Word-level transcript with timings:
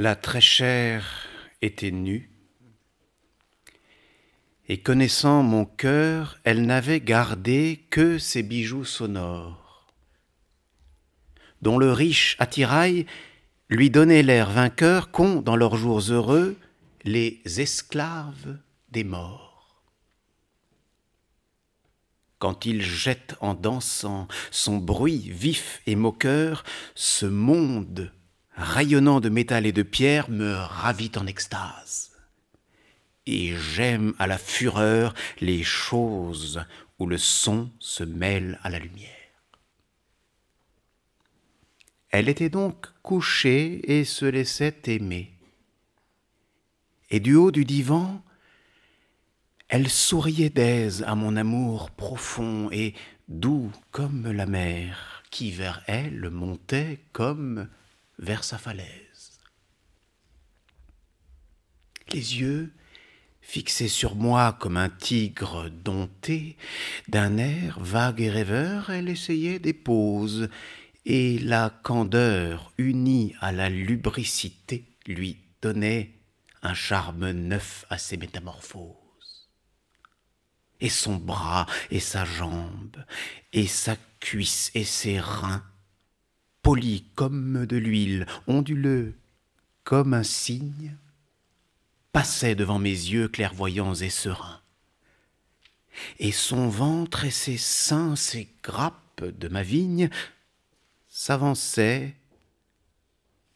La 0.00 0.14
très 0.14 0.40
chère 0.40 1.26
était 1.60 1.90
nue, 1.90 2.30
et 4.68 4.80
connaissant 4.80 5.42
mon 5.42 5.64
cœur, 5.64 6.38
elle 6.44 6.66
n'avait 6.66 7.00
gardé 7.00 7.84
que 7.90 8.16
ses 8.16 8.44
bijoux 8.44 8.84
sonores, 8.84 9.88
dont 11.62 11.78
le 11.78 11.90
riche 11.90 12.36
attirail 12.38 13.06
lui 13.70 13.90
donnait 13.90 14.22
l'air 14.22 14.50
vainqueur 14.50 15.10
qu'ont, 15.10 15.42
dans 15.42 15.56
leurs 15.56 15.74
jours 15.74 16.12
heureux, 16.12 16.56
les 17.02 17.42
esclaves 17.60 18.56
des 18.92 19.02
morts. 19.02 19.82
Quand 22.38 22.66
il 22.66 22.82
jette 22.82 23.34
en 23.40 23.54
dansant 23.54 24.28
son 24.52 24.76
bruit 24.76 25.28
vif 25.28 25.82
et 25.88 25.96
moqueur, 25.96 26.62
ce 26.94 27.26
monde 27.26 28.12
rayonnant 28.58 29.20
de 29.20 29.28
métal 29.28 29.66
et 29.66 29.72
de 29.72 29.82
pierre, 29.82 30.28
me 30.28 30.52
ravit 30.52 31.12
en 31.16 31.26
extase. 31.26 32.10
Et 33.26 33.56
j'aime 33.56 34.14
à 34.18 34.26
la 34.26 34.38
fureur 34.38 35.14
les 35.40 35.62
choses 35.62 36.64
où 36.98 37.06
le 37.06 37.18
son 37.18 37.70
se 37.78 38.02
mêle 38.02 38.58
à 38.62 38.70
la 38.70 38.78
lumière. 38.78 39.10
Elle 42.10 42.28
était 42.28 42.48
donc 42.48 42.86
couchée 43.02 43.98
et 43.98 44.04
se 44.04 44.24
laissait 44.24 44.80
aimer. 44.86 45.32
Et 47.10 47.20
du 47.20 47.34
haut 47.34 47.50
du 47.50 47.64
divan, 47.64 48.22
elle 49.68 49.88
souriait 49.88 50.50
d'aise 50.50 51.04
à 51.06 51.14
mon 51.14 51.36
amour 51.36 51.90
profond 51.90 52.70
et 52.72 52.94
doux 53.28 53.70
comme 53.90 54.30
la 54.30 54.46
mer, 54.46 55.22
qui 55.30 55.50
vers 55.50 55.82
elle 55.86 56.30
montait 56.30 57.00
comme 57.12 57.68
vers 58.18 58.44
sa 58.44 58.58
falaise. 58.58 59.40
Les 62.12 62.40
yeux, 62.40 62.72
fixés 63.40 63.88
sur 63.88 64.14
moi 64.14 64.56
comme 64.58 64.76
un 64.76 64.88
tigre 64.88 65.68
dompté, 65.70 66.56
d'un 67.08 67.36
air 67.38 67.78
vague 67.80 68.20
et 68.20 68.30
rêveur, 68.30 68.90
elle 68.90 69.08
essayait 69.08 69.58
des 69.58 69.72
poses, 69.72 70.48
et 71.04 71.38
la 71.38 71.70
candeur 71.70 72.72
unie 72.76 73.34
à 73.40 73.52
la 73.52 73.70
lubricité 73.70 74.84
lui 75.06 75.38
donnait 75.62 76.14
un 76.62 76.74
charme 76.74 77.30
neuf 77.30 77.86
à 77.88 77.98
ses 77.98 78.16
métamorphoses. 78.16 79.48
Et 80.80 80.90
son 80.90 81.16
bras 81.16 81.66
et 81.90 82.00
sa 82.00 82.24
jambe, 82.24 83.04
et 83.52 83.66
sa 83.66 83.96
cuisse 84.20 84.70
et 84.74 84.84
ses 84.84 85.18
reins 85.18 85.64
poli 86.68 87.02
comme 87.14 87.64
de 87.64 87.78
l'huile, 87.78 88.26
onduleux 88.46 89.14
comme 89.84 90.12
un 90.12 90.22
cygne, 90.22 90.96
passait 92.12 92.54
devant 92.54 92.78
mes 92.78 92.90
yeux 92.90 93.26
clairvoyants 93.26 93.94
et 93.94 94.10
sereins. 94.10 94.60
Et 96.18 96.30
son 96.30 96.68
ventre 96.68 97.24
et 97.24 97.30
ses 97.30 97.56
seins, 97.56 98.16
ses 98.16 98.48
grappes 98.62 99.24
de 99.24 99.48
ma 99.48 99.62
vigne, 99.62 100.10
s'avançaient 101.08 102.14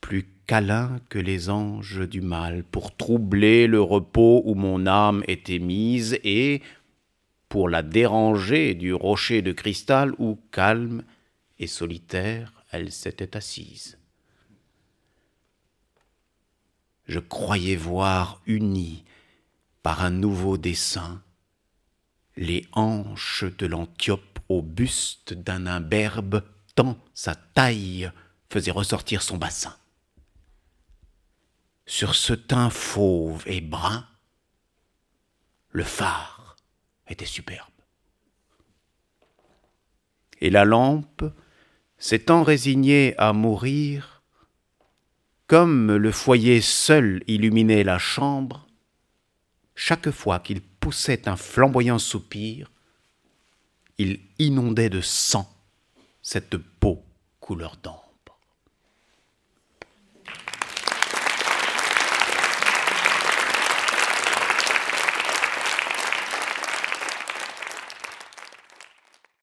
plus 0.00 0.26
câlins 0.48 0.98
que 1.08 1.20
les 1.20 1.48
anges 1.48 2.08
du 2.08 2.20
mal, 2.20 2.64
pour 2.64 2.96
troubler 2.96 3.68
le 3.68 3.80
repos 3.80 4.42
où 4.46 4.56
mon 4.56 4.84
âme 4.84 5.22
était 5.28 5.60
mise, 5.60 6.18
et 6.24 6.60
pour 7.48 7.68
la 7.68 7.84
déranger 7.84 8.74
du 8.74 8.92
rocher 8.92 9.42
de 9.42 9.52
cristal 9.52 10.12
où, 10.18 10.40
calme 10.50 11.04
et 11.60 11.68
solitaire, 11.68 12.55
elle 12.76 12.92
s'était 12.92 13.36
assise. 13.36 13.98
Je 17.06 17.18
croyais 17.18 17.76
voir 17.76 18.42
unies 18.46 19.04
par 19.82 20.02
un 20.02 20.10
nouveau 20.10 20.58
dessin 20.58 21.22
les 22.36 22.66
hanches 22.72 23.44
de 23.44 23.66
l'Antiope 23.66 24.40
au 24.48 24.60
buste 24.60 25.32
d'un 25.32 25.66
imberbe, 25.66 26.44
tant 26.74 26.98
sa 27.14 27.34
taille 27.34 28.10
faisait 28.50 28.70
ressortir 28.70 29.22
son 29.22 29.38
bassin. 29.38 29.74
Sur 31.86 32.14
ce 32.14 32.34
teint 32.34 32.68
fauve 32.68 33.42
et 33.46 33.60
brun, 33.60 34.06
le 35.70 35.84
phare 35.84 36.56
était 37.08 37.24
superbe. 37.24 37.70
Et 40.40 40.50
la 40.50 40.64
lampe 40.64 41.24
s'étant 41.98 42.42
résigné 42.42 43.14
à 43.18 43.32
mourir, 43.32 44.22
comme 45.46 45.94
le 45.94 46.10
foyer 46.10 46.60
seul 46.60 47.22
illuminait 47.26 47.84
la 47.84 47.98
chambre, 47.98 48.66
chaque 49.74 50.10
fois 50.10 50.40
qu'il 50.40 50.60
poussait 50.60 51.28
un 51.28 51.36
flamboyant 51.36 51.98
soupir, 51.98 52.70
il 53.98 54.20
inondait 54.38 54.90
de 54.90 55.00
sang 55.00 55.50
cette 56.22 56.56
peau 56.56 57.04
couleur 57.40 57.76
d'encre. 57.82 58.05